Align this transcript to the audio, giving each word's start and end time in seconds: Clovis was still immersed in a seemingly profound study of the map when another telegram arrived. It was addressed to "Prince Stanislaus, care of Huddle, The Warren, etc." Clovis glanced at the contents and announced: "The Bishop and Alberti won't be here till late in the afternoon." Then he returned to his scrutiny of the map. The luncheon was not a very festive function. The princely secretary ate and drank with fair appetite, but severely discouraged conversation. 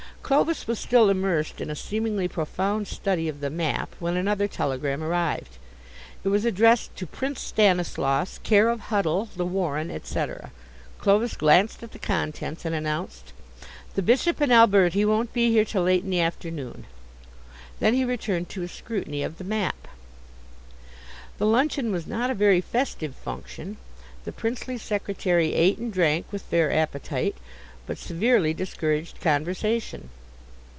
Clovis 0.23 0.65
was 0.65 0.79
still 0.79 1.09
immersed 1.09 1.59
in 1.59 1.69
a 1.69 1.75
seemingly 1.75 2.25
profound 2.25 2.87
study 2.87 3.27
of 3.27 3.41
the 3.41 3.49
map 3.49 3.93
when 3.99 4.15
another 4.15 4.47
telegram 4.47 5.03
arrived. 5.03 5.57
It 6.23 6.29
was 6.29 6.45
addressed 6.45 6.95
to 6.95 7.05
"Prince 7.05 7.41
Stanislaus, 7.41 8.37
care 8.37 8.69
of 8.69 8.79
Huddle, 8.79 9.25
The 9.35 9.45
Warren, 9.45 9.91
etc." 9.91 10.51
Clovis 10.99 11.35
glanced 11.35 11.83
at 11.83 11.91
the 11.91 11.99
contents 11.99 12.63
and 12.63 12.73
announced: 12.73 13.33
"The 13.95 14.01
Bishop 14.01 14.39
and 14.39 14.53
Alberti 14.53 15.03
won't 15.03 15.33
be 15.33 15.51
here 15.51 15.65
till 15.65 15.83
late 15.83 16.05
in 16.05 16.09
the 16.11 16.21
afternoon." 16.21 16.85
Then 17.81 17.93
he 17.93 18.05
returned 18.05 18.47
to 18.49 18.61
his 18.61 18.71
scrutiny 18.71 19.23
of 19.23 19.37
the 19.37 19.43
map. 19.43 19.85
The 21.39 21.45
luncheon 21.45 21.91
was 21.91 22.07
not 22.07 22.29
a 22.29 22.33
very 22.35 22.61
festive 22.61 23.15
function. 23.17 23.75
The 24.23 24.31
princely 24.31 24.77
secretary 24.77 25.53
ate 25.55 25.77
and 25.77 25.91
drank 25.91 26.31
with 26.31 26.43
fair 26.43 26.71
appetite, 26.71 27.35
but 27.85 27.97
severely 27.97 28.53
discouraged 28.53 29.19
conversation. 29.19 30.07